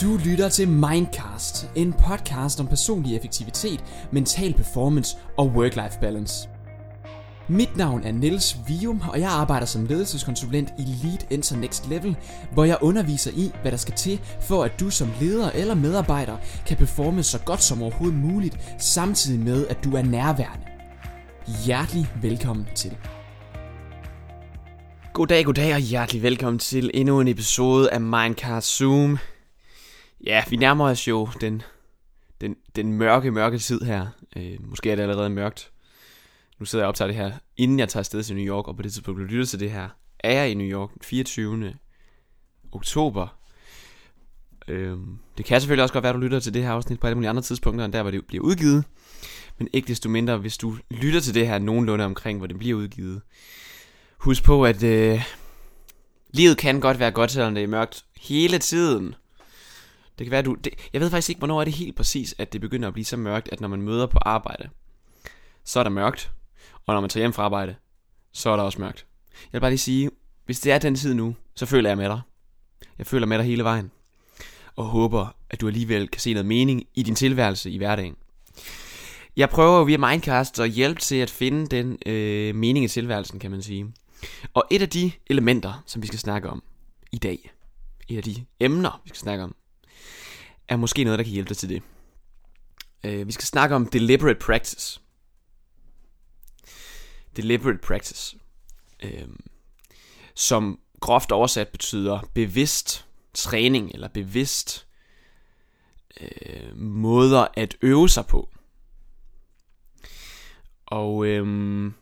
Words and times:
Du 0.00 0.18
lytter 0.24 0.48
til 0.48 0.68
Mindcast, 0.68 1.70
en 1.74 1.92
podcast 1.92 2.60
om 2.60 2.66
personlig 2.66 3.16
effektivitet, 3.16 3.84
mental 4.12 4.54
performance 4.54 5.16
og 5.36 5.46
work-life 5.46 6.00
balance. 6.00 6.48
Mit 7.48 7.76
navn 7.76 8.04
er 8.04 8.12
Niels 8.12 8.56
Vium, 8.68 9.02
og 9.12 9.20
jeg 9.20 9.30
arbejder 9.30 9.66
som 9.66 9.86
ledelseskonsulent 9.86 10.68
i 10.78 10.82
Lead 10.82 11.18
Enter 11.30 11.56
Next 11.56 11.88
Level, 11.88 12.16
hvor 12.52 12.64
jeg 12.64 12.78
underviser 12.80 13.30
i, 13.36 13.52
hvad 13.62 13.70
der 13.70 13.76
skal 13.76 13.94
til, 13.94 14.20
for 14.40 14.64
at 14.64 14.80
du 14.80 14.90
som 14.90 15.08
leder 15.20 15.50
eller 15.50 15.74
medarbejder 15.74 16.36
kan 16.66 16.76
performe 16.76 17.22
så 17.22 17.38
godt 17.38 17.62
som 17.62 17.82
overhovedet 17.82 18.18
muligt, 18.18 18.76
samtidig 18.78 19.40
med, 19.40 19.66
at 19.66 19.84
du 19.84 19.96
er 19.96 20.02
nærværende. 20.02 20.66
Hjertelig 21.66 22.06
velkommen 22.22 22.66
til. 22.74 22.96
Goddag, 25.12 25.44
goddag 25.44 25.74
og 25.74 25.80
hjertelig 25.80 26.22
velkommen 26.22 26.58
til 26.58 26.90
endnu 26.94 27.20
en 27.20 27.28
episode 27.28 27.90
af 27.90 28.00
Mindcast 28.00 28.76
Zoom. 28.76 29.18
Ja, 30.26 30.44
vi 30.50 30.56
nærmer 30.56 30.84
os 30.84 31.08
jo 31.08 31.28
den, 31.40 31.62
den, 32.40 32.56
den 32.76 32.92
mørke, 32.92 33.30
mørke 33.30 33.58
tid 33.58 33.80
her. 33.80 34.06
Øh, 34.36 34.56
måske 34.60 34.90
er 34.90 34.96
det 34.96 35.02
allerede 35.02 35.30
mørkt. 35.30 35.70
Nu 36.58 36.66
sidder 36.66 36.82
jeg 36.82 36.86
og 36.86 36.88
optager 36.88 37.06
det 37.06 37.16
her, 37.16 37.32
inden 37.56 37.78
jeg 37.78 37.88
tager 37.88 38.00
afsted 38.00 38.22
til 38.22 38.36
New 38.36 38.44
York, 38.44 38.68
og 38.68 38.76
på 38.76 38.82
det 38.82 38.92
tidspunkt, 38.92 39.20
du 39.20 39.24
lytter 39.24 39.46
til 39.46 39.60
det 39.60 39.70
her, 39.70 39.88
er 40.18 40.32
jeg 40.32 40.50
i 40.50 40.54
New 40.54 40.66
York 40.66 40.94
den 40.94 41.02
24. 41.02 41.74
oktober. 42.72 43.38
Øh, 44.68 44.98
det 45.38 45.44
kan 45.44 45.60
selvfølgelig 45.60 45.82
også 45.82 45.92
godt 45.92 46.02
være, 46.02 46.10
at 46.10 46.14
du 46.14 46.20
lytter 46.20 46.40
til 46.40 46.54
det 46.54 46.62
her 46.62 46.70
afsnit 46.70 47.00
på 47.00 47.06
alle 47.06 47.14
mulige 47.14 47.30
andre 47.30 47.42
tidspunkter, 47.42 47.84
end 47.84 47.92
der, 47.92 48.02
hvor 48.02 48.10
det 48.10 48.26
bliver 48.26 48.44
udgivet. 48.44 48.84
Men 49.58 49.68
ikke 49.72 49.88
desto 49.88 50.08
mindre, 50.08 50.36
hvis 50.36 50.58
du 50.58 50.76
lytter 50.90 51.20
til 51.20 51.34
det 51.34 51.48
her 51.48 51.58
nogenlunde 51.58 52.04
omkring, 52.04 52.38
hvor 52.38 52.46
det 52.46 52.58
bliver 52.58 52.78
udgivet. 52.78 53.22
Husk 54.18 54.44
på, 54.44 54.64
at 54.64 54.82
øh, 54.82 55.22
livet 56.30 56.58
kan 56.58 56.80
godt 56.80 56.98
være 56.98 57.10
godt, 57.10 57.30
selvom 57.30 57.54
det 57.54 57.62
er 57.62 57.68
mørkt 57.68 58.04
hele 58.16 58.58
tiden. 58.58 59.14
Det 60.18 60.26
kan 60.26 60.30
være, 60.30 60.42
du... 60.42 60.54
Det, 60.54 60.88
jeg 60.92 61.00
ved 61.00 61.10
faktisk 61.10 61.28
ikke, 61.28 61.38
hvornår 61.38 61.60
er 61.60 61.64
det 61.64 61.74
helt 61.74 61.96
præcis, 61.96 62.34
at 62.38 62.52
det 62.52 62.60
begynder 62.60 62.88
at 62.88 62.94
blive 62.94 63.04
så 63.04 63.16
mørkt, 63.16 63.48
at 63.52 63.60
når 63.60 63.68
man 63.68 63.82
møder 63.82 64.06
på 64.06 64.18
arbejde, 64.22 64.68
så 65.64 65.78
er 65.78 65.82
der 65.82 65.90
mørkt. 65.90 66.32
Og 66.86 66.94
når 66.94 67.00
man 67.00 67.10
tager 67.10 67.22
hjem 67.22 67.32
fra 67.32 67.42
arbejde, 67.42 67.74
så 68.32 68.50
er 68.50 68.56
der 68.56 68.62
også 68.62 68.80
mørkt. 68.80 69.06
Jeg 69.30 69.52
vil 69.52 69.60
bare 69.60 69.70
lige 69.70 69.78
sige, 69.78 70.10
hvis 70.46 70.60
det 70.60 70.72
er 70.72 70.78
den 70.78 70.94
tid 70.94 71.14
nu, 71.14 71.36
så 71.54 71.66
føler 71.66 71.90
jeg 71.90 71.96
med 71.96 72.08
dig. 72.08 72.20
Jeg 72.98 73.06
føler 73.06 73.26
med 73.26 73.38
dig 73.38 73.46
hele 73.46 73.64
vejen. 73.64 73.90
Og 74.76 74.84
håber, 74.84 75.36
at 75.50 75.60
du 75.60 75.66
alligevel 75.66 76.08
kan 76.08 76.20
se 76.20 76.32
noget 76.32 76.46
mening 76.46 76.84
i 76.94 77.02
din 77.02 77.14
tilværelse 77.14 77.70
i 77.70 77.76
hverdagen. 77.76 78.16
Jeg 79.36 79.50
prøver 79.50 79.84
via 79.84 79.98
Mindcast 79.98 80.60
at 80.60 80.70
hjælpe 80.70 81.00
til 81.00 81.16
at 81.16 81.30
finde 81.30 81.66
den 81.66 81.98
øh, 82.06 82.54
mening 82.54 82.84
i 82.84 82.88
tilværelsen, 82.88 83.38
kan 83.38 83.50
man 83.50 83.62
sige. 83.62 83.92
Og 84.54 84.64
et 84.70 84.82
af 84.82 84.88
de 84.88 85.12
elementer, 85.26 85.82
som 85.86 86.02
vi 86.02 86.06
skal 86.06 86.18
snakke 86.18 86.50
om 86.50 86.62
i 87.12 87.18
dag, 87.18 87.52
et 88.08 88.16
af 88.16 88.22
de 88.22 88.44
emner, 88.60 89.00
vi 89.04 89.08
skal 89.08 89.18
snakke 89.18 89.44
om, 89.44 89.54
er 90.68 90.76
måske 90.76 91.04
noget, 91.04 91.18
der 91.18 91.24
kan 91.24 91.32
hjælpe 91.32 91.48
dig 91.48 91.56
til 91.56 91.68
det. 91.68 91.82
Øh, 93.04 93.26
vi 93.26 93.32
skal 93.32 93.46
snakke 93.46 93.74
om 93.74 93.86
deliberate 93.86 94.38
practice. 94.38 95.00
Deliberate 97.36 97.78
practice. 97.78 98.36
Øh, 99.02 99.28
som 100.34 100.80
groft 101.00 101.32
oversat 101.32 101.68
betyder 101.68 102.20
bevidst 102.34 103.06
træning, 103.34 103.90
eller 103.94 104.08
bevidst 104.08 104.86
øh, 106.20 106.76
måder 106.76 107.46
at 107.54 107.76
øve 107.82 108.08
sig 108.08 108.26
på. 108.26 108.48
Og 110.86 111.26
øhm, 111.26 111.94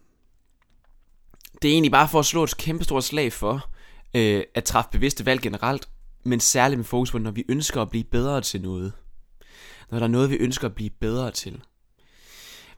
det 1.62 1.68
er 1.68 1.72
egentlig 1.72 1.92
bare 1.92 2.08
for 2.08 2.18
at 2.18 2.26
slå 2.26 2.44
et 2.44 2.56
kæmpe 2.56 2.84
stort 2.84 3.04
slag 3.04 3.32
for 3.32 3.70
øh, 4.14 4.44
at 4.54 4.64
træffe 4.64 4.90
bevidste 4.90 5.26
valg 5.26 5.40
generelt, 5.40 5.88
men 6.24 6.40
særligt 6.40 6.78
med 6.78 6.84
fokus 6.84 7.10
på, 7.10 7.18
når 7.18 7.30
vi 7.30 7.44
ønsker 7.48 7.82
at 7.82 7.90
blive 7.90 8.04
bedre 8.04 8.40
til 8.40 8.62
noget. 8.62 8.92
Når 9.90 9.98
der 9.98 10.06
er 10.06 10.10
noget, 10.10 10.30
vi 10.30 10.36
ønsker 10.36 10.68
at 10.68 10.74
blive 10.74 10.90
bedre 10.90 11.30
til. 11.30 11.60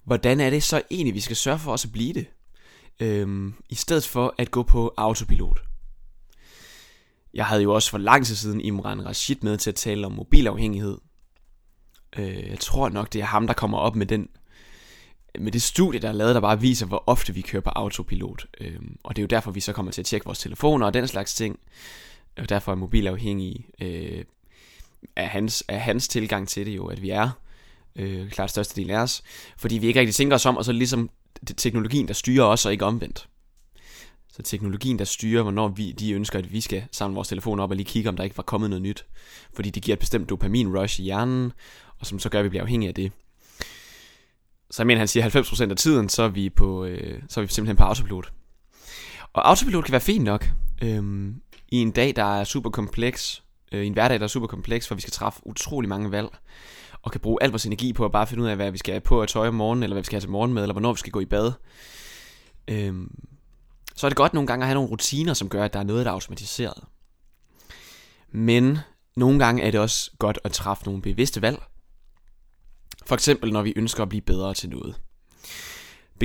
Hvordan 0.04 0.40
er 0.40 0.50
det 0.50 0.62
så 0.62 0.82
egentlig, 0.90 1.14
vi 1.14 1.20
skal 1.20 1.36
sørge 1.36 1.58
for 1.58 1.72
os 1.72 1.84
at 1.84 1.92
blive 1.92 2.12
det? 2.12 2.26
Øhm, 3.00 3.54
I 3.70 3.74
stedet 3.74 4.06
for 4.06 4.34
at 4.38 4.50
gå 4.50 4.62
på 4.62 4.94
autopilot. 4.96 5.62
Jeg 7.34 7.46
havde 7.46 7.62
jo 7.62 7.74
også 7.74 7.90
for 7.90 7.98
lang 7.98 8.26
tid 8.26 8.34
siden 8.34 8.60
Imran 8.60 9.06
Rashid 9.06 9.36
med 9.42 9.58
til 9.58 9.70
at 9.70 9.74
tale 9.74 10.06
om 10.06 10.12
mobilafhængighed. 10.12 10.98
Øh, 12.16 12.50
jeg 12.50 12.58
tror 12.58 12.88
nok, 12.88 13.12
det 13.12 13.20
er 13.20 13.24
ham, 13.24 13.46
der 13.46 13.54
kommer 13.54 13.78
op 13.78 13.96
med 13.96 14.06
den 14.06 14.28
med 15.38 15.52
det 15.52 15.62
studie, 15.62 16.00
der 16.00 16.08
er 16.08 16.12
lavet, 16.12 16.34
der 16.34 16.40
bare 16.40 16.60
viser, 16.60 16.86
hvor 16.86 17.04
ofte 17.06 17.34
vi 17.34 17.40
kører 17.40 17.62
på 17.62 17.70
autopilot. 17.70 18.46
Øhm, 18.60 18.96
og 19.02 19.16
det 19.16 19.22
er 19.22 19.24
jo 19.24 19.26
derfor, 19.26 19.50
vi 19.50 19.60
så 19.60 19.72
kommer 19.72 19.92
til 19.92 20.02
at 20.02 20.06
tjekke 20.06 20.24
vores 20.24 20.38
telefoner 20.38 20.86
og 20.86 20.94
den 20.94 21.08
slags 21.08 21.34
ting. 21.34 21.58
Og 22.38 22.48
derfor 22.48 22.72
er 22.72 22.76
mobilafhængige 22.76 23.66
øh, 23.80 24.24
af, 25.16 25.28
hans, 25.28 25.64
af 25.68 25.80
hans 25.80 26.08
tilgang 26.08 26.48
til 26.48 26.66
det 26.66 26.76
jo, 26.76 26.86
at 26.86 27.02
vi 27.02 27.10
er 27.10 27.30
øh, 27.96 28.30
klart 28.30 28.50
største 28.50 28.80
del 28.80 28.90
af 28.90 28.98
os. 28.98 29.22
Fordi 29.56 29.78
vi 29.78 29.86
ikke 29.86 30.00
rigtig 30.00 30.14
tænker 30.14 30.34
os 30.34 30.46
om, 30.46 30.56
og 30.56 30.64
så 30.64 30.72
ligesom 30.72 31.10
det 31.48 31.56
teknologien, 31.56 32.08
der 32.08 32.14
styrer 32.14 32.44
os, 32.44 32.66
og 32.66 32.72
ikke 32.72 32.84
omvendt. 32.84 33.28
Så 34.32 34.42
teknologien, 34.42 34.98
der 34.98 35.04
styrer, 35.04 35.42
hvornår 35.42 35.68
vi, 35.68 35.92
de 35.92 36.12
ønsker, 36.12 36.38
at 36.38 36.52
vi 36.52 36.60
skal 36.60 36.84
samle 36.92 37.14
vores 37.14 37.28
telefon 37.28 37.60
op 37.60 37.70
og 37.70 37.76
lige 37.76 37.86
kigge, 37.86 38.08
om 38.08 38.16
der 38.16 38.24
ikke 38.24 38.36
var 38.36 38.42
kommet 38.42 38.70
noget 38.70 38.82
nyt. 38.82 39.06
Fordi 39.54 39.70
det 39.70 39.82
giver 39.82 39.96
et 39.96 40.00
bestemt 40.00 40.30
dopamin-rush 40.30 41.00
i 41.00 41.04
hjernen, 41.04 41.52
og 41.98 42.06
som 42.06 42.18
så 42.18 42.28
gør, 42.28 42.38
at 42.38 42.44
vi 42.44 42.48
bliver 42.48 42.62
afhængige 42.62 42.88
af 42.88 42.94
det. 42.94 43.12
Så 44.70 44.82
jeg 44.82 44.86
mener, 44.86 44.98
han 44.98 45.08
siger 45.08 45.30
90% 45.30 45.70
af 45.70 45.76
tiden, 45.76 46.08
så 46.08 46.22
er 46.22 46.28
vi, 46.28 46.50
på, 46.50 46.84
øh, 46.84 47.22
så 47.28 47.40
er 47.40 47.44
vi 47.44 47.52
simpelthen 47.52 47.76
på 47.76 47.82
autopilot. 47.82 48.32
Og 49.32 49.48
autopilot 49.48 49.84
kan 49.84 49.92
være 49.92 50.00
fint 50.00 50.24
nok. 50.24 50.50
Øhm, 50.82 51.40
i 51.74 51.76
en 51.76 51.90
dag, 51.90 52.16
der 52.16 52.40
er 52.40 52.44
super 52.44 52.70
kompleks. 52.70 53.42
Øh, 53.72 53.84
I 53.84 53.86
en 53.86 53.92
hverdag, 53.92 54.18
der 54.18 54.24
er 54.24 54.28
super 54.28 54.46
kompleks, 54.46 54.86
hvor 54.86 54.94
vi 54.94 55.00
skal 55.00 55.12
træffe 55.12 55.40
utrolig 55.46 55.88
mange 55.88 56.10
valg. 56.10 56.28
Og 57.02 57.12
kan 57.12 57.20
bruge 57.20 57.42
al 57.42 57.50
vores 57.50 57.66
energi 57.66 57.92
på 57.92 58.04
at 58.04 58.12
bare 58.12 58.26
finde 58.26 58.42
ud 58.42 58.48
af, 58.48 58.56
hvad 58.56 58.70
vi 58.70 58.78
skal 58.78 58.92
have 58.92 59.00
på 59.00 59.22
at 59.22 59.28
tøj 59.28 59.48
om 59.48 59.54
morgenen, 59.54 59.82
eller 59.82 59.94
hvad 59.94 60.02
vi 60.02 60.06
skal 60.06 60.16
have 60.16 60.20
til 60.20 60.30
morgenmad, 60.30 60.62
eller 60.62 60.72
hvornår 60.72 60.92
vi 60.92 60.98
skal 60.98 61.12
gå 61.12 61.20
i 61.20 61.24
bad. 61.24 61.52
Øhm, 62.68 63.24
så 63.96 64.06
er 64.06 64.08
det 64.08 64.16
godt 64.16 64.34
nogle 64.34 64.46
gange 64.46 64.62
at 64.62 64.66
have 64.66 64.74
nogle 64.74 64.90
rutiner, 64.90 65.34
som 65.34 65.48
gør, 65.48 65.64
at 65.64 65.72
der 65.72 65.78
er 65.78 65.84
noget, 65.84 66.04
der 66.04 66.10
er 66.10 66.14
automatiseret. 66.14 66.84
Men 68.30 68.78
nogle 69.16 69.38
gange 69.38 69.62
er 69.62 69.70
det 69.70 69.80
også 69.80 70.10
godt 70.18 70.38
at 70.44 70.52
træffe 70.52 70.84
nogle 70.84 71.02
bevidste 71.02 71.42
valg, 71.42 71.62
for 73.06 73.14
eksempel 73.14 73.52
når 73.52 73.62
vi 73.62 73.72
ønsker 73.76 74.02
at 74.02 74.08
blive 74.08 74.22
bedre 74.22 74.54
til 74.54 74.70
noget. 74.70 75.00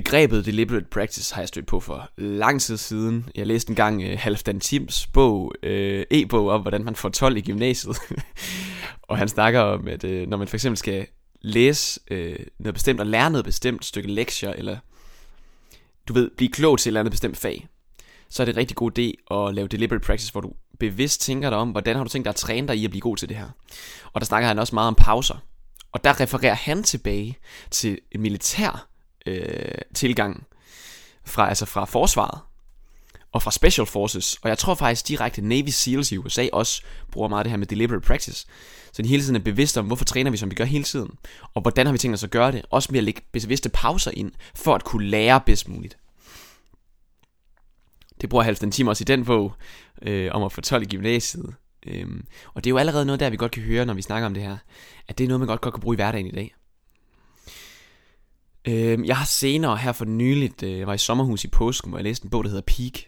Begrebet 0.04 0.46
deliberate 0.46 0.86
practice 0.92 1.36
har 1.36 1.42
jeg 1.42 1.48
stødt 1.48 1.68
på 1.68 1.80
for 1.80 2.10
lang 2.18 2.62
tid 2.62 2.78
siden. 2.78 3.30
Jeg 3.36 3.48
læste 3.48 3.70
engang 3.70 4.04
øh, 4.04 4.14
uh, 4.14 4.20
Halfdan 4.20 4.60
Tims 4.60 5.08
bog, 5.08 5.54
uh, 5.64 5.70
e-bog 6.12 6.50
om, 6.50 6.62
hvordan 6.62 6.84
man 6.84 6.96
får 6.96 7.10
12 7.10 7.38
i 7.38 7.42
gymnasiet. 7.42 7.98
og 9.10 9.18
han 9.18 9.28
snakker 9.28 9.60
om, 9.60 9.88
at 9.88 10.04
uh, 10.04 10.12
når 10.12 10.38
man 10.38 10.48
for 10.48 10.56
eksempel 10.56 10.78
skal 10.78 11.08
læse 11.42 12.00
uh, 12.12 12.46
noget 12.60 12.74
bestemt 12.74 13.00
og 13.00 13.06
lære 13.06 13.32
noget 13.32 13.46
bestemt 13.46 13.86
stykke 13.86 14.12
lektier, 14.12 14.54
eller 14.54 14.78
du 16.08 16.14
ved, 16.14 16.30
blive 16.38 16.52
klog 16.52 16.80
til 16.80 16.88
et 16.88 16.92
eller 16.92 17.00
andet 17.00 17.12
bestemt 17.12 17.38
fag, 17.38 17.68
så 18.30 18.44
er 18.44 18.46
det 18.46 18.54
en 18.54 18.58
rigtig 18.58 18.78
god 18.78 19.00
idé 19.00 19.36
at 19.36 19.54
lave 19.56 19.68
deliberate 19.68 20.06
practice, 20.06 20.32
hvor 20.32 20.42
du 20.42 20.54
bevidst 20.80 21.22
tænker 21.22 21.50
dig 21.50 21.58
om, 21.58 21.70
hvordan 21.70 21.96
har 21.96 22.04
du 22.04 22.10
tænkt 22.10 22.26
dig 22.26 22.30
at 22.30 22.36
træne 22.36 22.68
dig 22.68 22.78
i 22.78 22.86
at 22.86 22.92
blive 22.92 23.02
god 23.02 23.18
til 23.18 23.30
det 23.30 23.38
her. 23.38 23.50
Og 24.14 24.22
der 24.22 24.26
snakker 24.26 24.48
han 24.48 24.60
også 24.60 24.76
meget 24.76 24.88
om 24.88 24.96
pauser. 24.96 25.44
Og 25.92 26.04
der 26.04 26.20
refererer 26.20 26.56
han 26.56 26.84
tilbage 26.84 27.38
til 27.72 28.00
en 28.12 28.22
militær 28.22 28.89
øh, 29.26 29.82
tilgang 29.94 30.44
fra, 31.26 31.50
altså 31.50 31.66
fra 31.66 31.86
forsvaret 31.86 32.40
og 33.32 33.42
fra 33.42 33.52
Special 33.52 33.88
Forces. 33.88 34.38
Og 34.42 34.50
jeg 34.50 34.58
tror 34.58 34.76
faktisk 34.76 35.08
direkte 35.08 35.42
Navy 35.42 35.68
SEALs 35.68 36.12
i 36.12 36.18
USA 36.18 36.48
også 36.54 36.82
bruger 37.12 37.28
meget 37.28 37.46
det 37.46 37.52
her 37.52 37.58
med 37.58 37.68
deliberate 37.68 38.08
practice. 38.08 38.48
Så 38.92 39.02
de 39.02 39.08
hele 39.08 39.24
tiden 39.24 39.36
er 39.36 39.40
bevidste 39.40 39.80
om, 39.80 39.86
hvorfor 39.86 40.06
træner 40.06 40.32
vi, 40.32 40.38
som 40.38 40.50
vi 40.50 40.56
gør 40.56 40.64
hele 40.64 40.84
tiden. 40.84 41.12
Og 41.54 41.62
hvordan 41.62 41.86
har 41.86 41.92
vi 41.92 41.98
tænkt 41.98 42.14
os 42.14 42.24
at 42.24 42.32
gøre 42.32 42.52
det. 42.52 42.66
Også 42.70 42.90
med 42.92 43.00
at 43.00 43.04
lægge 43.04 43.22
bevidste 43.32 43.70
pauser 43.70 44.12
ind, 44.14 44.32
for 44.56 44.76
at 44.76 44.84
kunne 44.84 45.08
lære 45.08 45.42
bedst 45.46 45.70
muligt. 45.70 45.98
Det 48.22 48.30
bruger 48.30 48.44
Halvdan 48.44 48.72
Tim 48.72 48.88
også 48.88 49.04
i 49.04 49.06
den 49.06 49.26
bog, 49.26 49.54
øh, 50.02 50.30
om 50.32 50.44
at 50.44 50.52
få 50.52 50.62
12 50.62 50.84
i 50.84 50.86
gymnasiet. 50.86 51.56
Øhm, 51.88 52.26
og 52.54 52.64
det 52.64 52.70
er 52.70 52.72
jo 52.72 52.78
allerede 52.78 53.06
noget 53.06 53.20
der, 53.20 53.30
vi 53.30 53.38
godt 53.38 53.52
kan 53.52 53.64
høre, 53.64 53.86
når 53.86 53.94
vi 53.94 54.02
snakker 54.02 54.26
om 54.26 54.34
det 54.34 54.44
her, 54.44 54.58
at 55.08 55.18
det 55.18 55.24
er 55.24 55.28
noget, 55.28 55.40
man 55.40 55.48
godt, 55.48 55.62
godt 55.62 55.74
kan 55.74 55.82
bruge 55.82 55.96
i 55.96 55.96
hverdagen 55.96 56.28
i 56.28 56.32
dag. 56.32 56.56
Øhm, 58.68 59.06
jeg 59.06 59.18
har 59.18 59.26
senere 59.26 59.78
her 59.78 59.92
for 59.92 60.06
nyligt, 60.06 60.64
øh, 60.64 60.88
var 60.88 60.94
i 60.94 60.98
sommerhus 60.98 61.44
i 61.44 61.48
påsken, 61.48 61.90
hvor 61.90 61.98
jeg 61.98 62.04
læste 62.04 62.26
en 62.26 62.30
bog, 62.30 62.44
der 62.44 62.50
hedder 62.50 62.64
Peak, 62.68 63.04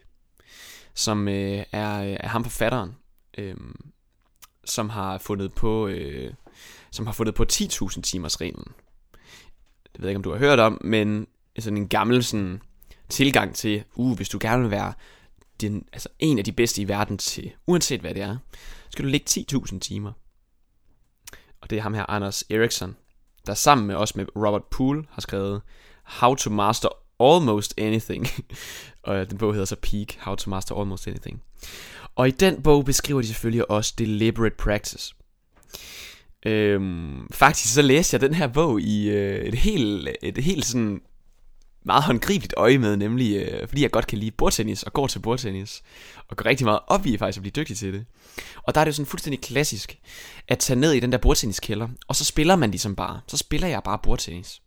som 0.93 1.27
øh, 1.27 1.63
er, 1.71 2.03
øh, 2.03 2.17
er 2.19 2.27
ham 2.27 2.43
forfatteren, 2.43 2.95
øh, 3.37 3.55
som 4.65 4.89
har 4.89 5.17
fundet 5.17 5.53
på, 5.53 5.87
øh, 5.87 6.33
som 6.91 7.05
har 7.05 7.13
fundet 7.13 7.35
på 7.35 7.45
10.000 7.51 8.01
timers 8.01 8.41
reglen. 8.41 8.65
Det 9.93 10.01
ved 10.01 10.07
jeg 10.07 10.09
ikke, 10.09 10.17
om 10.17 10.23
du 10.23 10.31
har 10.31 10.37
hørt 10.37 10.59
om, 10.59 10.81
men 10.83 11.27
sådan 11.59 11.77
en 11.77 11.87
gammel 11.87 12.23
sådan, 12.23 12.61
tilgang 13.09 13.55
til, 13.55 13.83
uh, 13.95 14.15
hvis 14.15 14.29
du 14.29 14.37
gerne 14.41 14.61
vil 14.61 14.71
være 14.71 14.93
den, 15.61 15.85
altså 15.93 16.09
en 16.19 16.39
af 16.39 16.45
de 16.45 16.51
bedste 16.51 16.81
i 16.81 16.87
verden 16.87 17.17
til, 17.17 17.51
uanset 17.67 18.01
hvad 18.01 18.13
det 18.13 18.23
er, 18.23 18.37
skal 18.89 19.05
du 19.05 19.09
lægge 19.09 19.25
10.000 19.29 19.79
timer. 19.79 20.11
Og 21.61 21.69
det 21.69 21.77
er 21.77 21.81
ham 21.81 21.93
her, 21.93 22.09
Anders 22.09 22.43
Eriksson, 22.49 22.95
der 23.47 23.53
sammen 23.53 23.87
med 23.87 23.95
os 23.95 24.15
med 24.15 24.25
Robert 24.35 24.63
Poole 24.71 25.03
har 25.09 25.21
skrevet 25.21 25.61
How 26.03 26.35
to 26.35 26.49
Master 26.49 26.89
Almost 27.19 27.73
Anything. 27.77 28.27
og 29.03 29.29
den 29.29 29.37
bog 29.37 29.53
hedder 29.53 29.65
så 29.65 29.75
Peak, 29.75 30.17
How 30.19 30.35
to 30.35 30.49
Master 30.49 30.75
Almost 30.75 31.07
Anything. 31.07 31.41
Og 32.15 32.27
i 32.27 32.31
den 32.31 32.61
bog 32.61 32.85
beskriver 32.85 33.21
de 33.21 33.27
selvfølgelig 33.27 33.71
også 33.71 33.93
deliberate 33.97 34.55
practice. 34.55 35.15
Øhm, 36.45 37.27
faktisk 37.31 37.73
så 37.73 37.81
læste 37.81 38.15
jeg 38.15 38.21
den 38.21 38.33
her 38.33 38.47
bog 38.47 38.81
i 38.81 39.09
øh, 39.09 39.45
et 39.45 39.55
helt, 39.55 40.09
et 40.21 40.37
helt 40.37 40.65
sådan 40.65 41.01
meget 41.85 42.03
håndgribeligt 42.03 42.53
øje 42.57 42.77
med, 42.77 42.97
nemlig 42.97 43.35
øh, 43.35 43.67
fordi 43.67 43.81
jeg 43.81 43.91
godt 43.91 44.07
kan 44.07 44.17
lide 44.17 44.31
bordtennis 44.31 44.83
og 44.83 44.93
går 44.93 45.07
til 45.07 45.19
bordtennis, 45.19 45.81
og 46.27 46.37
går 46.37 46.45
rigtig 46.45 46.65
meget 46.65 46.79
op 46.87 47.05
i 47.05 47.17
faktisk 47.17 47.37
at 47.37 47.41
blive 47.41 47.51
dygtig 47.51 47.77
til 47.77 47.93
det. 47.93 48.05
Og 48.63 48.75
der 48.75 48.81
er 48.81 48.85
det 48.85 48.91
jo 48.91 48.95
sådan 48.95 49.05
fuldstændig 49.05 49.41
klassisk, 49.41 49.99
at 50.47 50.59
tage 50.59 50.79
ned 50.79 50.91
i 50.91 50.99
den 50.99 51.11
der 51.11 51.17
bordtenniskælder, 51.17 51.87
og 52.07 52.15
så 52.15 52.25
spiller 52.25 52.55
man 52.55 52.71
ligesom 52.71 52.95
bare. 52.95 53.21
Så 53.27 53.37
spiller 53.37 53.67
jeg 53.67 53.83
bare 53.83 53.99
bordtennis. 54.03 54.61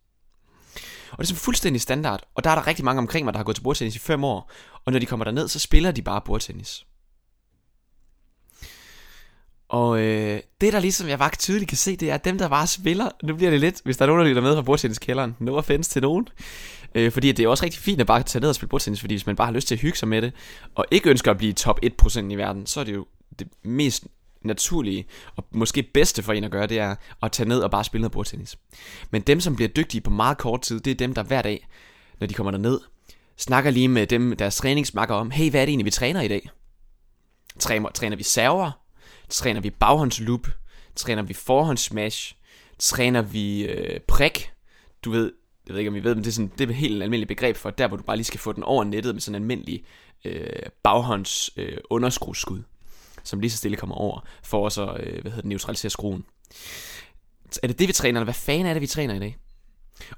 Og 1.11 1.17
det 1.17 1.23
er 1.23 1.27
sådan 1.27 1.39
fuldstændig 1.39 1.81
standard, 1.81 2.27
og 2.35 2.43
der 2.43 2.49
er 2.49 2.55
der 2.55 2.67
rigtig 2.67 2.85
mange 2.85 2.99
omkring 2.99 3.25
mig, 3.25 3.33
der 3.33 3.37
har 3.37 3.43
gået 3.43 3.55
til 3.55 3.63
bordtennis 3.63 3.95
i 3.95 3.99
fem 3.99 4.23
år, 4.23 4.51
og 4.85 4.91
når 4.91 4.99
de 4.99 5.05
kommer 5.05 5.23
derned, 5.23 5.47
så 5.47 5.59
spiller 5.59 5.91
de 5.91 6.01
bare 6.01 6.21
bordtennis. 6.25 6.85
Og 9.69 9.99
øh, 9.99 10.39
det 10.61 10.73
der 10.73 10.79
ligesom 10.79 11.07
jeg 11.07 11.19
bare 11.19 11.31
tydeligt 11.39 11.69
kan 11.69 11.77
se, 11.77 11.95
det 11.95 12.09
er, 12.09 12.13
at 12.13 12.25
dem 12.25 12.37
der 12.37 12.49
bare 12.49 12.67
spiller, 12.67 13.09
nu 13.23 13.35
bliver 13.35 13.51
det 13.51 13.59
lidt, 13.59 13.81
hvis 13.83 13.97
der 13.97 14.05
er 14.05 14.07
nogen, 14.07 14.21
der 14.21 14.27
lytter 14.27 14.41
med 14.41 14.55
fra 14.55 14.61
bordtenniskælderen, 14.61 15.35
no 15.39 15.55
offense 15.55 15.89
til 15.89 16.01
nogen, 16.01 16.27
øh, 16.95 17.11
fordi 17.11 17.31
det 17.31 17.43
er 17.45 17.49
også 17.49 17.63
rigtig 17.63 17.81
fint 17.81 18.01
at 18.01 18.07
bare 18.07 18.23
tage 18.23 18.41
ned 18.41 18.49
og 18.49 18.55
spille 18.55 18.69
bordtennis, 18.69 18.99
fordi 18.99 19.13
hvis 19.13 19.25
man 19.25 19.35
bare 19.35 19.47
har 19.47 19.53
lyst 19.53 19.67
til 19.67 19.75
at 19.75 19.81
hygge 19.81 19.97
sig 19.97 20.07
med 20.07 20.21
det, 20.21 20.33
og 20.75 20.85
ikke 20.91 21.09
ønsker 21.09 21.31
at 21.31 21.37
blive 21.37 21.53
top 21.53 21.79
1% 22.03 22.19
i 22.19 22.35
verden, 22.35 22.65
så 22.65 22.79
er 22.79 22.83
det 22.83 22.93
jo 22.93 23.05
det 23.39 23.47
mest 23.63 24.07
naturlige 24.41 25.05
og 25.35 25.45
måske 25.51 25.83
bedste 25.83 26.23
for 26.23 26.33
en 26.33 26.43
at 26.43 26.51
gøre, 26.51 26.67
det 26.67 26.79
er 26.79 26.95
at 27.23 27.31
tage 27.31 27.49
ned 27.49 27.59
og 27.59 27.71
bare 27.71 27.83
spille 27.83 28.01
noget 28.01 28.11
bordtennis. 28.11 28.57
Men 29.11 29.21
dem, 29.21 29.39
som 29.39 29.55
bliver 29.55 29.69
dygtige 29.69 30.01
på 30.01 30.09
meget 30.09 30.37
kort 30.37 30.61
tid, 30.61 30.79
det 30.79 30.91
er 30.91 30.95
dem, 30.95 31.13
der 31.13 31.23
hver 31.23 31.41
dag, 31.41 31.67
når 32.19 32.27
de 32.27 32.33
kommer 32.33 32.51
derned, 32.51 32.79
snakker 33.37 33.71
lige 33.71 33.87
med 33.87 34.07
dem, 34.07 34.35
deres 34.35 34.55
træningsmakker 34.55 35.15
om, 35.15 35.31
hey, 35.31 35.49
hvad 35.49 35.61
er 35.61 35.65
det 35.65 35.71
egentlig, 35.71 35.85
vi 35.85 35.91
træner 35.91 36.21
i 36.21 36.27
dag? 36.27 36.49
Træner, 37.59 37.89
træner 37.89 38.17
vi 38.17 38.23
server? 38.23 38.71
Træner 39.29 39.61
vi 39.61 39.69
baghåndsloop? 39.69 40.47
Træner 40.95 41.21
vi 41.21 41.33
forhåndssmash? 41.33 42.35
Træner 42.79 43.21
vi 43.21 43.65
øh, 43.65 43.99
prik? 43.99 44.51
Du 45.05 45.11
ved, 45.11 45.33
jeg 45.67 45.73
ved 45.73 45.79
ikke 45.79 45.89
om 45.89 45.95
I 45.95 45.99
ved, 45.99 46.15
men 46.15 46.23
det 46.23 46.29
er, 46.29 46.33
sådan, 46.33 46.51
det 46.57 46.61
er 46.61 46.69
et 46.69 46.75
helt 46.75 47.03
almindeligt 47.03 47.27
begreb 47.27 47.55
for, 47.55 47.69
der 47.69 47.87
hvor 47.87 47.97
du 47.97 48.03
bare 48.03 48.17
lige 48.17 48.25
skal 48.25 48.39
få 48.39 48.53
den 48.53 48.63
over 48.63 48.83
nettet 48.83 49.15
med 49.15 49.21
sådan 49.21 49.35
en 49.35 49.43
almindelig 49.43 49.83
øh, 50.25 50.69
baghånds 50.83 51.49
øh, 51.57 51.77
underskrueskud 51.89 52.63
som 53.25 53.39
lige 53.39 53.51
så 53.51 53.57
stille 53.57 53.77
kommer 53.77 53.95
over, 53.95 54.19
for 54.43 54.67
at 54.67 54.73
så, 54.73 54.97
øh, 54.99 55.21
hvad 55.21 55.31
hedder 55.31 55.41
det, 55.41 55.45
neutralisere 55.45 55.89
skruen. 55.89 56.25
Er 57.63 57.67
det 57.67 57.79
det, 57.79 57.87
vi 57.87 57.93
træner, 57.93 58.19
eller 58.19 58.25
hvad 58.25 58.33
fanden 58.33 58.65
er 58.65 58.73
det, 58.73 58.81
vi 58.81 58.87
træner 58.87 59.13
i 59.13 59.19
dag? 59.19 59.37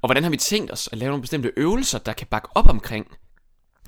Og 0.02 0.08
hvordan 0.08 0.24
har 0.24 0.30
vi 0.30 0.38
tænkt 0.38 0.72
os 0.72 0.90
at 0.92 0.98
lave 0.98 1.10
nogle 1.10 1.22
bestemte 1.22 1.52
øvelser, 1.58 2.00
der 2.00 2.14
kan 2.14 2.28
bakke 2.28 2.50
op 2.56 2.70
omkring, 2.70 3.08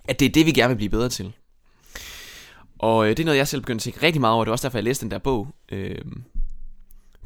at 0.08 0.20
det 0.20 0.26
er 0.26 0.30
det, 0.30 0.46
vi 0.46 0.52
gerne 0.52 0.70
vil 0.70 0.76
blive 0.76 0.90
bedre 0.90 1.10
til? 1.10 1.34
Og 2.80 3.06
øh, 3.06 3.10
det 3.10 3.20
er 3.20 3.26
noget, 3.26 3.38
jeg 3.38 3.48
selv 3.48 3.62
begyndte 3.62 3.80
at 3.82 3.84
tænke 3.84 4.06
rigtig 4.06 4.22
meget 4.22 4.36
over. 4.36 4.44
Det 4.44 4.50
var 4.50 4.54
også 4.54 4.68
derfor, 4.68 4.78
jeg 4.78 4.84
læste 4.84 5.04
den 5.04 5.12
der 5.12 5.18
bog, 5.18 5.48
øh, 5.72 6.02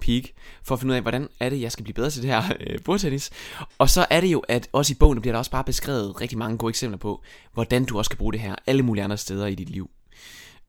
Peak, 0.01 0.23
for 0.63 0.75
at 0.75 0.79
finde 0.79 0.91
ud 0.91 0.95
af, 0.95 1.01
hvordan 1.01 1.29
er 1.39 1.49
det, 1.49 1.61
jeg 1.61 1.71
skal 1.71 1.83
blive 1.83 1.93
bedre 1.93 2.09
til 2.09 2.21
det 2.21 2.29
her 2.29 2.43
øh, 2.67 2.79
bordtennis. 2.85 3.29
Og 3.77 3.89
så 3.89 4.05
er 4.09 4.21
det 4.21 4.27
jo, 4.27 4.39
at 4.39 4.69
også 4.71 4.93
i 4.93 4.95
bogen 4.99 5.21
bliver 5.21 5.33
der 5.33 5.37
også 5.37 5.51
bare 5.51 5.63
beskrevet 5.63 6.21
rigtig 6.21 6.37
mange 6.37 6.57
gode 6.57 6.69
eksempler 6.69 6.97
på, 6.97 7.23
hvordan 7.53 7.85
du 7.85 7.97
også 7.97 8.07
skal 8.07 8.17
bruge 8.17 8.33
det 8.33 8.41
her 8.41 8.55
alle 8.67 8.83
mulige 8.83 9.03
andre 9.03 9.17
steder 9.17 9.47
i 9.47 9.55
dit 9.55 9.69
liv. 9.69 9.89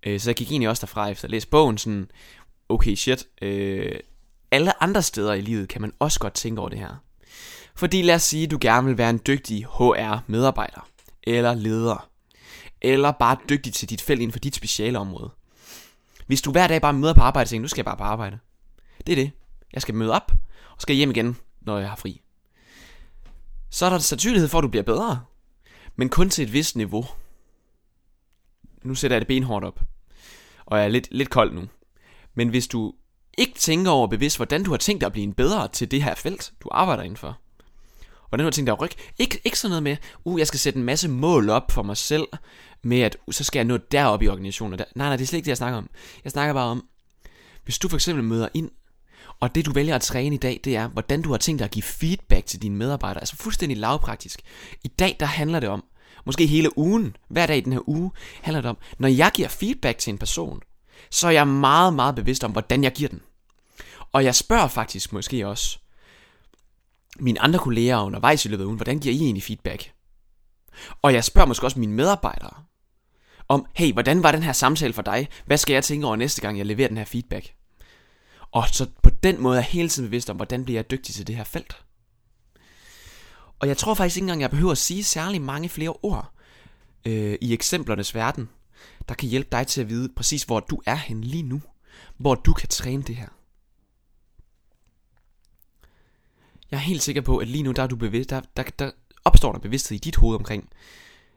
Øh, 0.06 0.20
så 0.20 0.30
jeg 0.30 0.36
gik 0.36 0.50
egentlig 0.50 0.68
også 0.68 0.80
derfra 0.80 1.08
efter 1.08 1.24
at 1.24 1.30
læse 1.30 1.48
bogen 1.48 1.78
sådan, 1.78 2.10
okay 2.68 2.94
shit, 2.94 3.26
øh, 3.42 3.92
alle 4.50 4.82
andre 4.82 5.02
steder 5.02 5.32
i 5.32 5.40
livet 5.40 5.68
kan 5.68 5.80
man 5.80 5.92
også 5.98 6.20
godt 6.20 6.34
tænke 6.34 6.60
over 6.60 6.68
det 6.68 6.78
her. 6.78 7.02
Fordi 7.76 8.02
lad 8.02 8.14
os 8.14 8.22
sige, 8.22 8.44
at 8.44 8.50
du 8.50 8.58
gerne 8.60 8.86
vil 8.86 8.98
være 8.98 9.10
en 9.10 9.20
dygtig 9.26 9.64
HR-medarbejder, 9.64 10.88
eller 11.22 11.54
leder, 11.54 12.08
eller 12.84 13.12
bare 13.12 13.36
dygtig 13.48 13.72
til 13.72 13.90
dit 13.90 14.00
felt 14.00 14.20
inden 14.20 14.32
for 14.32 14.38
dit 14.38 14.54
speciale 14.54 14.98
område. 14.98 15.30
Hvis 16.26 16.42
du 16.42 16.50
hver 16.50 16.66
dag 16.66 16.80
bare 16.80 16.92
møder 16.92 17.14
på 17.14 17.20
arbejde 17.20 17.44
og 17.44 17.48
tænker, 17.48 17.62
nu 17.62 17.68
skal 17.68 17.80
jeg 17.80 17.84
bare 17.84 17.96
på 17.96 18.02
arbejde. 18.02 18.38
Det 19.06 19.12
er 19.12 19.16
det. 19.16 19.30
Jeg 19.72 19.82
skal 19.82 19.94
møde 19.94 20.12
op, 20.12 20.32
og 20.74 20.82
skal 20.82 20.96
hjem 20.96 21.10
igen, 21.10 21.36
når 21.60 21.78
jeg 21.78 21.88
har 21.88 21.96
fri. 21.96 22.20
Så 23.70 23.86
er 23.86 23.90
der 23.90 23.98
sandsynlighed 23.98 24.48
for, 24.48 24.58
at 24.58 24.62
du 24.62 24.68
bliver 24.68 24.82
bedre. 24.82 25.24
Men 25.96 26.08
kun 26.08 26.30
til 26.30 26.44
et 26.44 26.52
vist 26.52 26.76
niveau. 26.76 27.06
Nu 28.82 28.94
sætter 28.94 29.14
jeg 29.14 29.20
det 29.20 29.28
benhårdt 29.28 29.64
op 29.64 29.80
og 30.66 30.78
er 30.78 30.88
lidt, 30.88 31.08
lidt 31.10 31.30
kold 31.30 31.54
nu. 31.54 31.62
Men 32.34 32.48
hvis 32.48 32.66
du 32.66 32.94
ikke 33.38 33.54
tænker 33.54 33.90
over 33.90 34.06
bevidst, 34.06 34.36
hvordan 34.36 34.64
du 34.64 34.70
har 34.70 34.78
tænkt 34.78 35.00
dig 35.00 35.06
at 35.06 35.12
blive 35.12 35.24
en 35.24 35.34
bedre 35.34 35.68
til 35.68 35.90
det 35.90 36.02
her 36.02 36.14
felt, 36.14 36.52
du 36.60 36.68
arbejder 36.72 37.02
indenfor, 37.02 37.38
hvordan 38.34 38.44
du 38.44 38.46
har 38.46 38.50
tænkt 38.50 38.66
dig 38.66 38.72
at 38.72 38.80
rykke, 38.80 38.96
ikke, 39.18 39.40
ikke 39.44 39.58
sådan 39.58 39.70
noget 39.70 39.82
med, 39.82 39.96
uh, 40.24 40.38
jeg 40.38 40.46
skal 40.46 40.60
sætte 40.60 40.78
en 40.78 40.84
masse 40.84 41.08
mål 41.08 41.50
op 41.50 41.72
for 41.72 41.82
mig 41.82 41.96
selv, 41.96 42.26
med 42.82 43.00
at 43.00 43.16
uh, 43.26 43.32
så 43.32 43.44
skal 43.44 43.58
jeg 43.58 43.64
nå 43.64 43.76
derop 43.76 44.22
i 44.22 44.28
organisationen. 44.28 44.78
Der. 44.78 44.84
Nej, 44.94 45.08
nej, 45.08 45.16
det 45.16 45.22
er 45.22 45.26
slet 45.26 45.36
ikke 45.36 45.44
det, 45.44 45.50
jeg 45.50 45.56
snakker 45.56 45.78
om. 45.78 45.90
Jeg 46.24 46.32
snakker 46.32 46.54
bare 46.54 46.66
om, 46.66 46.84
hvis 47.64 47.78
du 47.78 47.88
for 47.88 47.96
eksempel 47.96 48.24
møder 48.24 48.48
ind, 48.54 48.70
og 49.40 49.54
det 49.54 49.66
du 49.66 49.72
vælger 49.72 49.94
at 49.94 50.02
træne 50.02 50.34
i 50.34 50.38
dag, 50.38 50.60
det 50.64 50.76
er, 50.76 50.88
hvordan 50.88 51.22
du 51.22 51.30
har 51.30 51.38
tænkt 51.38 51.58
dig 51.58 51.64
at 51.64 51.70
give 51.70 51.82
feedback 51.82 52.46
til 52.46 52.62
dine 52.62 52.76
medarbejdere. 52.76 53.20
Altså 53.22 53.36
fuldstændig 53.36 53.78
lavpraktisk. 53.78 54.40
I 54.84 54.88
dag, 54.88 55.16
der 55.20 55.26
handler 55.26 55.60
det 55.60 55.68
om, 55.68 55.84
måske 56.26 56.46
hele 56.46 56.78
ugen, 56.78 57.16
hver 57.28 57.46
dag 57.46 57.56
i 57.56 57.60
den 57.60 57.72
her 57.72 57.88
uge, 57.88 58.10
handler 58.42 58.60
det 58.60 58.70
om, 58.70 58.78
når 58.98 59.08
jeg 59.08 59.30
giver 59.34 59.48
feedback 59.48 59.98
til 59.98 60.10
en 60.10 60.18
person, 60.18 60.60
så 61.10 61.26
er 61.26 61.30
jeg 61.30 61.48
meget, 61.48 61.94
meget 61.94 62.14
bevidst 62.14 62.44
om, 62.44 62.50
hvordan 62.50 62.84
jeg 62.84 62.92
giver 62.92 63.08
den. 63.08 63.20
Og 64.12 64.24
jeg 64.24 64.34
spørger 64.34 64.68
faktisk 64.68 65.12
måske 65.12 65.46
også 65.46 65.78
mine 67.20 67.40
andre 67.40 67.58
kolleger 67.58 68.02
undervejs 68.02 68.44
i 68.44 68.48
løbet 68.48 68.62
af 68.62 68.66
ugen, 68.66 68.76
hvordan 68.76 68.98
giver 68.98 69.14
I 69.14 69.18
egentlig 69.18 69.42
feedback? 69.42 69.92
Og 71.02 71.12
jeg 71.12 71.24
spørger 71.24 71.48
måske 71.48 71.66
også 71.66 71.78
mine 71.78 71.92
medarbejdere 71.92 72.54
om, 73.48 73.66
hey, 73.74 73.92
hvordan 73.92 74.22
var 74.22 74.32
den 74.32 74.42
her 74.42 74.52
samtale 74.52 74.92
for 74.92 75.02
dig? 75.02 75.28
Hvad 75.46 75.56
skal 75.56 75.74
jeg 75.74 75.84
tænke 75.84 76.06
over 76.06 76.16
næste 76.16 76.40
gang, 76.40 76.58
jeg 76.58 76.66
leverer 76.66 76.88
den 76.88 76.96
her 76.96 77.04
feedback? 77.04 77.54
Og 78.50 78.64
så 78.72 78.86
på 79.02 79.10
den 79.10 79.42
måde 79.42 79.56
er 79.56 79.60
jeg 79.60 79.70
hele 79.70 79.88
tiden 79.88 80.08
bevidst 80.08 80.30
om, 80.30 80.36
hvordan 80.36 80.64
bliver 80.64 80.78
jeg 80.78 80.90
dygtig 80.90 81.14
til 81.14 81.26
det 81.26 81.36
her 81.36 81.44
felt. 81.44 81.84
Og 83.58 83.68
jeg 83.68 83.76
tror 83.76 83.94
faktisk 83.94 84.16
ikke 84.16 84.24
engang, 84.24 84.40
jeg 84.40 84.50
behøver 84.50 84.72
at 84.72 84.78
sige 84.78 85.04
særlig 85.04 85.42
mange 85.42 85.68
flere 85.68 85.94
ord 86.02 86.32
øh, 87.06 87.38
i 87.40 87.52
eksemplernes 87.52 88.14
verden, 88.14 88.48
der 89.08 89.14
kan 89.14 89.28
hjælpe 89.28 89.48
dig 89.52 89.66
til 89.66 89.80
at 89.80 89.88
vide 89.88 90.08
præcis, 90.16 90.42
hvor 90.42 90.60
du 90.60 90.82
er 90.86 90.94
hen 90.94 91.24
lige 91.24 91.42
nu. 91.42 91.62
Hvor 92.16 92.34
du 92.34 92.52
kan 92.52 92.68
træne 92.68 93.02
det 93.02 93.16
her. 93.16 93.28
Jeg 96.74 96.80
er 96.80 96.84
helt 96.84 97.02
sikker 97.02 97.22
på, 97.22 97.38
at 97.38 97.48
lige 97.48 97.62
nu 97.62 97.72
der 97.72 97.82
er 97.82 97.86
du 97.86 97.96
bevidst, 97.96 98.30
der, 98.30 98.40
der, 98.56 98.62
der 98.78 98.90
opstår 99.24 99.52
der 99.52 99.58
bevidsthed 99.58 99.96
i 99.96 99.98
dit 99.98 100.16
hoved 100.16 100.36
omkring, 100.36 100.70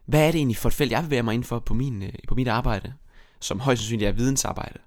hvad 0.06 0.28
er 0.28 0.31
det 0.31 0.38
egentlig 0.38 0.57
for 0.57 0.69
et 0.69 0.74
felt, 0.74 0.92
jeg 0.92 1.04
bevæger 1.04 1.22
mig 1.22 1.34
inden 1.34 1.48
for 1.48 1.60
på, 1.60 1.74
min, 1.74 2.04
øh, 2.04 2.13
på 2.28 2.36
mit 2.36 2.48
arbejde, 2.48 2.94
som 3.39 3.60
højst 3.60 3.81
sandsynligt 3.81 4.07
er 4.07 4.12
vidensarbejde. 4.12 4.80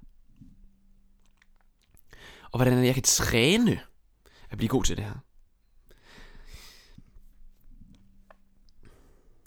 Og 2.43 2.59
hvordan 2.59 2.73
er 2.73 2.79
det, 2.79 2.87
jeg 2.87 2.95
kan 2.95 3.03
træne 3.03 3.81
at 4.51 4.59
blive 4.59 4.69
god 4.69 4.85
til 4.85 4.97
det 4.97 5.05
her. 5.05 5.15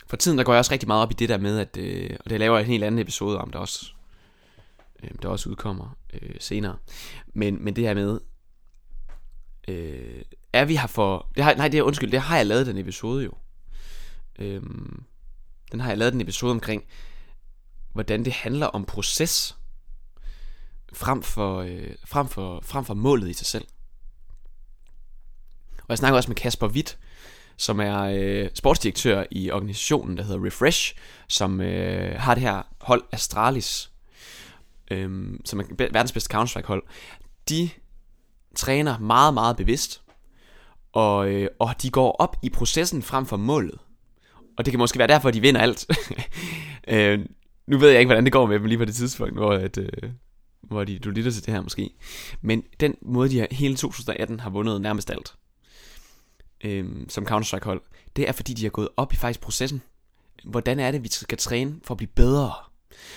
For 0.07 0.17
tiden 0.17 0.37
der 0.37 0.43
går 0.43 0.53
jeg 0.53 0.59
også 0.59 0.71
rigtig 0.71 0.87
meget 0.87 1.01
op 1.01 1.11
i 1.11 1.15
det 1.15 1.29
der 1.29 1.37
med, 1.37 1.59
at, 1.59 1.77
øh, 1.77 2.17
og 2.19 2.29
det 2.29 2.39
laver 2.39 2.57
jeg 2.57 2.63
en 2.63 2.71
helt 2.71 2.83
anden 2.83 2.99
episode 2.99 3.37
om, 3.39 3.51
der 3.51 3.59
også, 3.59 3.93
øh, 5.03 5.09
der 5.21 5.29
også 5.29 5.49
udkommer 5.49 5.97
øh, 6.13 6.35
senere. 6.39 6.77
Men, 7.33 7.63
men 7.63 7.75
det 7.75 7.83
her 7.83 7.93
med, 7.93 8.19
øh, 9.67 10.21
er 10.53 10.65
vi 10.65 10.75
her 10.75 10.87
for, 10.87 11.27
det 11.35 11.43
har, 11.43 11.53
nej 11.53 11.67
det 11.67 11.77
er 11.77 11.83
undskyld, 11.83 12.11
det 12.11 12.21
har 12.21 12.37
jeg 12.37 12.45
lavet 12.45 12.67
den 12.67 12.77
episode 12.77 13.23
jo. 13.23 13.31
Øhm, 14.39 15.03
den 15.71 15.79
har 15.79 15.89
jeg 15.89 15.97
lavet 15.97 16.13
den 16.13 16.21
episode 16.21 16.51
omkring, 16.51 16.83
hvordan 17.93 18.25
det 18.25 18.33
handler 18.33 18.67
om 18.67 18.85
proces, 18.85 19.57
frem 20.93 21.23
for, 21.23 21.57
øh, 21.59 21.95
frem 22.05 22.27
for, 22.27 22.61
frem 22.63 22.85
for 22.85 22.93
målet 22.93 23.29
i 23.29 23.33
sig 23.33 23.47
selv. 23.47 23.67
Og 25.77 25.89
jeg 25.89 25.97
snakker 25.97 26.17
også 26.17 26.29
med 26.29 26.35
Kasper 26.35 26.67
Witt, 26.67 26.97
som 27.57 27.79
er 27.79 28.01
øh, 28.01 28.49
sportsdirektør 28.53 29.23
i 29.31 29.51
organisationen, 29.51 30.17
der 30.17 30.23
hedder 30.23 30.45
Refresh, 30.45 30.95
som 31.27 31.61
øh, 31.61 32.19
har 32.19 32.33
det 32.33 32.43
her 32.43 32.61
hold 32.81 33.03
Astralis, 33.11 33.91
øh, 34.91 35.39
som 35.45 35.59
er 35.59 35.63
verdens 35.91 36.11
bedste 36.11 36.37
Counter-Strike 36.37 36.67
hold. 36.67 36.83
De 37.49 37.69
træner 38.55 38.99
meget, 38.99 39.33
meget 39.33 39.57
bevidst, 39.57 40.02
og, 40.93 41.31
øh, 41.31 41.49
og 41.59 41.75
de 41.81 41.89
går 41.89 42.11
op 42.11 42.35
i 42.41 42.49
processen 42.49 43.01
frem 43.01 43.25
for 43.25 43.37
målet. 43.37 43.79
Og 44.57 44.65
det 44.65 44.71
kan 44.71 44.79
måske 44.79 44.99
være 44.99 45.07
derfor, 45.07 45.27
at 45.27 45.33
de 45.33 45.41
vinder 45.41 45.61
alt. 45.61 45.85
øh, 46.87 47.19
nu 47.67 47.77
ved 47.77 47.89
jeg 47.89 47.99
ikke, 47.99 48.07
hvordan 48.07 48.23
det 48.23 48.33
går 48.33 48.45
med 48.45 48.59
dem 48.59 48.65
lige 48.65 48.77
på 48.77 48.85
det 48.85 48.95
tidspunkt, 48.95 49.33
hvor, 49.33 49.51
at, 49.51 49.77
øh, 49.77 50.09
hvor 50.61 50.83
de, 50.83 50.99
du 50.99 51.09
lytter 51.09 51.31
til 51.31 51.45
det 51.45 51.53
her 51.53 51.61
måske. 51.61 51.89
Men 52.41 52.63
den 52.79 52.95
måde, 53.01 53.29
de 53.29 53.39
har, 53.39 53.47
hele 53.51 53.75
2018 53.75 54.39
har 54.39 54.49
vundet 54.49 54.81
nærmest 54.81 55.11
alt 55.11 55.35
øh, 56.63 56.85
som 57.09 57.27
Counter-Strike 57.27 57.65
hold, 57.65 57.81
det 58.15 58.27
er 58.27 58.31
fordi, 58.31 58.53
de 58.53 58.63
har 58.63 58.69
gået 58.69 58.89
op 58.97 59.13
i 59.13 59.15
faktisk 59.15 59.41
processen. 59.41 59.81
Hvordan 60.43 60.79
er 60.79 60.91
det, 60.91 61.03
vi 61.03 61.09
skal 61.11 61.37
træne 61.37 61.75
for 61.83 61.93
at 61.93 61.97
blive 61.97 62.09
bedre? 62.15 62.53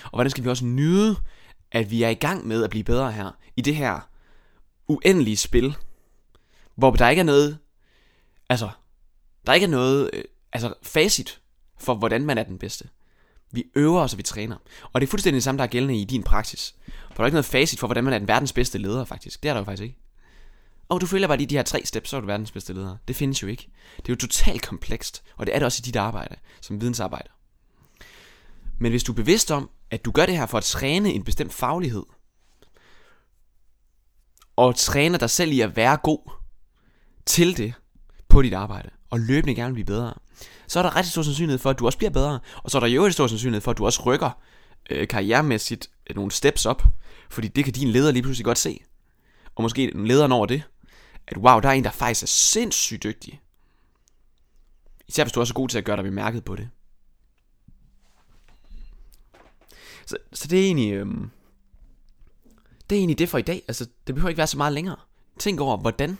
Og 0.04 0.10
hvordan 0.12 0.30
skal 0.30 0.44
vi 0.44 0.48
også 0.48 0.64
nyde, 0.64 1.16
at 1.72 1.90
vi 1.90 2.02
er 2.02 2.08
i 2.08 2.14
gang 2.14 2.46
med 2.46 2.64
at 2.64 2.70
blive 2.70 2.84
bedre 2.84 3.12
her, 3.12 3.30
i 3.56 3.60
det 3.60 3.76
her 3.76 4.08
uendelige 4.88 5.36
spil, 5.36 5.76
hvor 6.74 6.90
der 6.90 7.08
ikke 7.08 7.20
er 7.20 7.24
noget, 7.24 7.58
altså, 8.48 8.70
der 9.46 9.52
ikke 9.52 9.64
er 9.64 9.70
noget, 9.70 10.10
øh, 10.12 10.24
altså, 10.52 10.74
facit 10.82 11.40
for, 11.78 11.94
hvordan 11.94 12.24
man 12.24 12.38
er 12.38 12.42
den 12.42 12.58
bedste. 12.58 12.88
Vi 13.52 13.64
øver 13.74 14.00
os, 14.00 14.12
og 14.12 14.18
vi 14.18 14.22
træner. 14.22 14.56
Og 14.92 15.00
det 15.00 15.06
er 15.06 15.10
fuldstændig 15.10 15.36
det 15.36 15.44
samme, 15.44 15.58
der 15.58 15.64
er 15.64 15.68
gældende 15.68 16.00
i 16.00 16.04
din 16.04 16.22
praksis. 16.22 16.74
For 16.86 17.14
der 17.16 17.22
er 17.22 17.26
ikke 17.26 17.34
noget 17.34 17.44
facit 17.44 17.78
for, 17.78 17.86
hvordan 17.86 18.04
man 18.04 18.12
er 18.12 18.18
den 18.18 18.28
verdens 18.28 18.52
bedste 18.52 18.78
leder, 18.78 19.04
faktisk. 19.04 19.42
Det 19.42 19.48
er 19.48 19.52
der 19.52 19.60
jo 19.60 19.64
faktisk 19.64 19.82
ikke. 19.82 19.98
Og 20.88 21.00
du 21.00 21.06
følger 21.06 21.28
bare 21.28 21.36
lige 21.36 21.46
de 21.46 21.56
her 21.56 21.62
tre 21.62 21.82
steps, 21.84 22.10
så 22.10 22.16
er 22.16 22.20
du 22.20 22.26
verdens 22.26 22.50
bedste 22.50 22.72
leder. 22.72 22.96
Det 23.08 23.16
findes 23.16 23.42
jo 23.42 23.46
ikke. 23.46 23.68
Det 23.96 24.08
er 24.08 24.12
jo 24.12 24.16
totalt 24.16 24.62
komplekst, 24.62 25.22
og 25.36 25.46
det 25.46 25.54
er 25.54 25.58
det 25.58 25.66
også 25.66 25.80
i 25.82 25.86
dit 25.86 25.96
arbejde, 25.96 26.36
som 26.60 26.80
vidensarbejder. 26.80 27.30
Men 28.78 28.92
hvis 28.92 29.04
du 29.04 29.12
er 29.12 29.16
bevidst 29.16 29.50
om, 29.50 29.70
at 29.90 30.04
du 30.04 30.10
gør 30.10 30.26
det 30.26 30.36
her 30.36 30.46
for 30.46 30.58
at 30.58 30.64
træne 30.64 31.12
en 31.12 31.24
bestemt 31.24 31.52
faglighed, 31.52 32.02
og 34.56 34.76
træner 34.76 35.18
dig 35.18 35.30
selv 35.30 35.52
i 35.52 35.60
at 35.60 35.76
være 35.76 35.96
god 35.96 36.30
til 37.26 37.56
det 37.56 37.74
på 38.36 38.42
dit 38.42 38.52
arbejde, 38.52 38.90
og 39.10 39.20
løbende 39.20 39.54
gerne 39.54 39.74
blive 39.74 39.84
bedre, 39.84 40.14
så 40.66 40.78
er 40.78 40.82
der 40.82 40.96
ret 40.96 41.06
stor 41.06 41.22
sandsynlighed 41.22 41.58
for, 41.58 41.70
at 41.70 41.78
du 41.78 41.86
også 41.86 41.98
bliver 41.98 42.10
bedre, 42.10 42.38
og 42.62 42.70
så 42.70 42.78
er 42.78 42.80
der 42.80 42.86
jo 42.86 43.10
stor 43.10 43.26
sandsynlighed 43.26 43.60
for, 43.60 43.70
at 43.70 43.78
du 43.78 43.84
også 43.84 44.02
rykker 44.02 44.30
øh, 44.90 45.08
karrieremæssigt 45.08 45.90
øh, 46.10 46.16
nogle 46.16 46.30
steps 46.30 46.66
op, 46.66 46.82
fordi 47.30 47.48
det 47.48 47.64
kan 47.64 47.72
din 47.72 47.88
leder 47.88 48.12
lige 48.12 48.22
pludselig 48.22 48.44
godt 48.44 48.58
se. 48.58 48.80
Og 49.54 49.62
måske 49.62 49.90
lederen 49.94 50.32
over 50.32 50.46
det, 50.46 50.62
at 51.28 51.36
wow, 51.36 51.60
der 51.60 51.68
er 51.68 51.72
en, 51.72 51.84
der 51.84 51.90
faktisk 51.90 52.22
er 52.22 52.26
sindssygt 52.26 53.02
dygtig. 53.02 53.40
Især 55.08 55.24
hvis 55.24 55.32
du 55.32 55.40
også 55.40 55.52
er 55.52 55.54
god 55.54 55.68
til 55.68 55.78
at 55.78 55.84
gøre 55.84 55.96
dig 55.96 56.04
bemærket 56.04 56.44
på 56.44 56.56
det. 56.56 56.68
Så, 60.06 60.16
så 60.32 60.48
det 60.48 60.60
er 60.60 60.64
egentlig... 60.64 60.92
Øhm, 60.92 61.30
det 62.90 62.96
er 62.96 63.00
egentlig 63.00 63.18
det 63.18 63.28
for 63.28 63.38
i 63.38 63.42
dag. 63.42 63.62
Altså, 63.68 63.86
det 64.06 64.14
behøver 64.14 64.28
ikke 64.28 64.38
være 64.38 64.46
så 64.46 64.56
meget 64.56 64.72
længere. 64.72 64.96
Tænk 65.38 65.60
over, 65.60 65.76
hvordan 65.76 66.18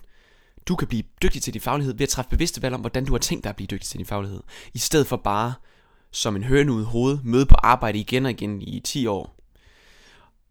du 0.68 0.76
kan 0.76 0.88
blive 0.88 1.02
dygtig 1.22 1.42
til 1.42 1.54
din 1.54 1.62
faglighed 1.62 1.94
ved 1.94 2.02
at 2.02 2.08
træffe 2.08 2.30
bevidste 2.30 2.62
valg 2.62 2.74
om, 2.74 2.80
hvordan 2.80 3.04
du 3.04 3.12
har 3.12 3.18
tænkt 3.18 3.44
dig 3.44 3.50
at 3.50 3.56
blive 3.56 3.66
dygtig 3.66 3.88
til 3.88 3.98
din 3.98 4.06
faglighed. 4.06 4.42
I 4.74 4.78
stedet 4.78 5.06
for 5.06 5.16
bare 5.16 5.54
som 6.10 6.36
en 6.36 6.44
høne 6.44 6.72
ud 6.72 6.84
hoved, 6.84 7.18
møde 7.22 7.46
på 7.46 7.54
arbejde 7.62 7.98
igen 7.98 8.24
og 8.24 8.30
igen 8.30 8.62
i 8.62 8.80
10 8.80 9.06
år. 9.06 9.36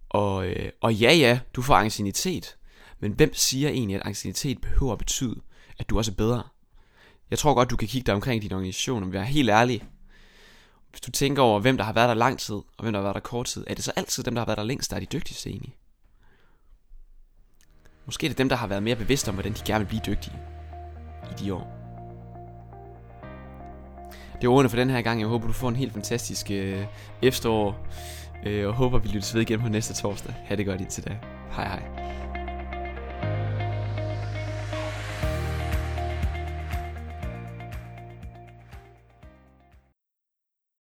Og, 0.10 0.48
øh, 0.48 0.70
og 0.82 0.94
ja, 0.94 1.14
ja, 1.14 1.40
du 1.54 1.62
får 1.62 1.76
angstinitet. 1.76 2.58
Men 3.00 3.12
hvem 3.12 3.34
siger 3.34 3.70
egentlig, 3.70 3.96
at 3.96 4.02
angstinitet 4.06 4.62
behøver 4.62 4.92
at 4.92 4.98
betyde, 4.98 5.42
at 5.80 5.90
du 5.90 5.98
også 5.98 6.12
er 6.12 6.16
bedre? 6.16 6.44
Jeg 7.32 7.40
tror 7.40 7.54
godt, 7.54 7.70
du 7.70 7.76
kan 7.76 7.88
kigge 7.88 8.06
dig 8.06 8.16
omkring 8.16 8.42
din 8.42 8.54
organisation 8.54 9.04
og 9.04 9.14
være 9.14 9.26
helt 9.26 9.50
ærlig. 9.50 9.84
Hvis 10.90 11.02
du 11.02 11.12
tænker 11.12 11.42
over, 11.42 11.60
hvem 11.60 11.78
der 11.78 11.84
har 11.84 11.94
været 11.94 12.10
der 12.10 12.14
lang 12.14 12.40
tid, 12.40 12.56
og 12.56 12.82
hvem 12.82 12.94
der 12.94 13.00
har 13.00 13.04
været 13.04 13.16
der 13.16 13.20
kort 13.20 13.46
tid, 13.46 13.64
er 13.68 13.74
det 13.74 13.84
så 13.84 13.92
altid 13.96 14.24
dem, 14.24 14.36
der 14.36 14.42
har 14.42 14.46
været 14.46 14.58
der 14.58 14.64
længst, 14.64 14.92
der 14.92 14.96
er 14.96 15.00
de 15.00 15.06
dygtigste 15.06 15.50
egentlig? 15.50 15.76
Måske 18.06 18.26
er 18.28 18.30
det 18.30 18.38
dem, 18.38 18.50
der 18.50 18.56
har 18.56 18.68
været 18.68 18.84
mere 18.84 18.96
bevidste 18.96 19.30
om, 19.30 19.36
hvordan 19.36 19.54
de 19.54 19.60
gerne 19.66 19.80
vil 19.80 19.88
blive 19.88 20.02
dygtige 20.06 20.36
i 21.32 21.44
de 21.44 21.54
år. 21.54 21.72
Det 24.42 24.50
var 24.50 24.56
ordene 24.56 24.70
for 24.70 24.78
den 24.78 24.90
her 24.90 25.02
gang. 25.02 25.20
Jeg 25.20 25.28
håber, 25.28 25.48
du 25.48 25.54
får 25.54 25.70
en 25.70 25.76
helt 25.76 25.94
fantastisk 25.94 26.52
øh, 26.52 26.86
efterår. 27.22 27.88
Øh, 28.46 28.68
og 28.68 28.74
håber, 28.74 29.00
vi 29.00 29.08
lyttes 29.08 29.36
ved 29.36 29.42
igen 29.42 29.62
på 29.62 29.70
næste 29.70 29.94
torsdag. 29.94 30.34
Ha' 30.46 30.56
det 30.56 30.66
godt 30.66 30.82
indtil 30.82 31.04
da. 31.04 31.18
Hej 31.52 31.68
hej. 31.68 32.05